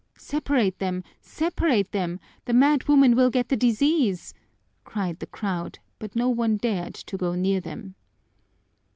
"Separate 0.17 0.79
them! 0.79 1.03
Separate 1.21 1.91
them! 1.91 2.19
The 2.45 2.53
madwoman 2.53 3.13
will 3.15 3.29
get 3.29 3.49
the 3.49 3.55
disease!" 3.55 4.33
cried 4.83 5.19
the 5.19 5.27
crowd, 5.27 5.77
but 5.99 6.15
no 6.15 6.27
one 6.27 6.57
dared 6.57 6.95
to 6.95 7.17
go 7.17 7.35
near 7.35 7.61
them. 7.61 7.93